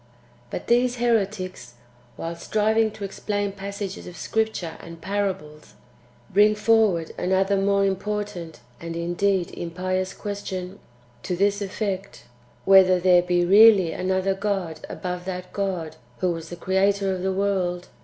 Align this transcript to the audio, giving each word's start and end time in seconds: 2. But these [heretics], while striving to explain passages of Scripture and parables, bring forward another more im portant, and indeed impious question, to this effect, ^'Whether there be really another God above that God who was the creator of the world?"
2. 0.49 0.49
But 0.49 0.65
these 0.65 0.95
[heretics], 0.95 1.75
while 2.15 2.35
striving 2.35 2.89
to 2.89 3.03
explain 3.03 3.51
passages 3.51 4.07
of 4.07 4.17
Scripture 4.17 4.75
and 4.79 4.99
parables, 4.99 5.75
bring 6.31 6.55
forward 6.55 7.11
another 7.19 7.55
more 7.55 7.85
im 7.85 7.95
portant, 7.97 8.61
and 8.79 8.95
indeed 8.95 9.51
impious 9.51 10.15
question, 10.15 10.79
to 11.21 11.35
this 11.35 11.61
effect, 11.61 12.23
^'Whether 12.65 12.99
there 12.99 13.21
be 13.21 13.45
really 13.45 13.91
another 13.91 14.33
God 14.33 14.79
above 14.89 15.25
that 15.25 15.53
God 15.53 15.97
who 16.17 16.31
was 16.31 16.49
the 16.49 16.55
creator 16.55 17.13
of 17.13 17.21
the 17.21 17.31
world?" 17.31 17.89